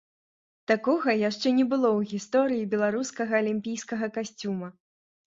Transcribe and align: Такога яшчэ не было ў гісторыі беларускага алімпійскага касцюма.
Такога 0.69 1.13
яшчэ 1.29 1.51
не 1.57 1.65
было 1.73 1.85
ў 1.89 1.99
гісторыі 2.13 2.65
беларускага 2.71 3.31
алімпійскага 3.41 4.09
касцюма. 4.17 4.71